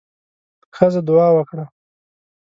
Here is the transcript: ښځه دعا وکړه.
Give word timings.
ښځه 0.75 1.01
دعا 1.07 1.27
وکړه. 1.35 1.65